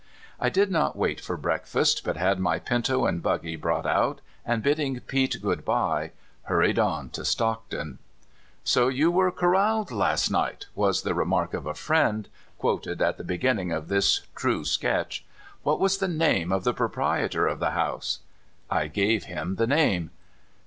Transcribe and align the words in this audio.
I 0.39 0.49
did 0.49 0.71
not 0.71 0.95
wait 0.95 1.21
for 1.21 1.37
breakfast, 1.37 2.03
but 2.03 2.17
had 2.17 2.39
my 2.39 2.57
pinto 2.57 3.05
and 3.05 3.21
buggy 3.21 3.55
brought 3.55 3.85
out, 3.85 4.19
and, 4.43 4.63
bidding 4.63 4.99
Pete 5.01 5.39
good 5.43 5.63
bye, 5.63 6.09
hurried 6.45 6.79
on 6.79 7.11
to 7.11 7.23
Stockton." 7.23 7.99
So 8.73 8.87
you 8.87 9.11
were 9.11 9.29
corraled 9.31 9.91
last 9.91 10.31
night?" 10.31 10.65
was 10.83 11.03
the 11.03 11.13
re 11.13 11.25
mark 11.25 11.53
of 11.53 11.67
a 11.67 11.75
friend, 11.75 12.27
quoted 12.57 12.99
at 12.99 13.19
the 13.19 13.23
beginning 13.23 13.71
of 13.71 13.89
this 13.89 14.21
true 14.33 14.65
sketch." 14.65 15.23
What 15.61 15.79
was 15.79 15.99
the 15.99 16.07
name 16.07 16.51
of 16.51 16.63
the 16.63 16.73
propri 16.73 17.23
etor 17.29 17.45
of 17.51 17.59
the 17.59 17.69
house?" 17.77 18.21
202 18.71 18.71
CALIFORNIA 18.95 19.19
SKETCHES. 19.19 19.27
I 19.29 19.31
gave 19.31 19.37
him 19.37 19.55
the 19.57 19.67
name. 19.67 20.09